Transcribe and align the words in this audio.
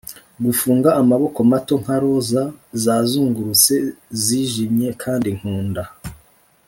Gufunga 0.45 0.89
amaboko 1.01 1.39
mato 1.51 1.75
nka 1.83 1.97
roza 2.01 2.43
zazungurutse 2.83 3.75
zijimye 4.23 4.89
kandi 5.03 5.29
nkunda 5.37 5.83